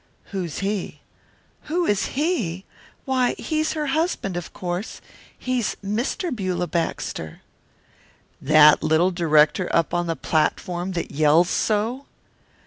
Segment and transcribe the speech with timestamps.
[0.31, 1.01] "Who is he?"
[1.65, 2.65] "Who is he?
[3.05, 4.99] Why, he's her husband, of course
[5.37, 6.35] he's Mr.
[6.35, 7.43] Beulah Baxter."
[8.41, 12.07] "That little director up on the platform that yells so?"